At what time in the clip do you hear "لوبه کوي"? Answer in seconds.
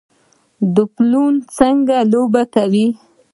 2.11-2.87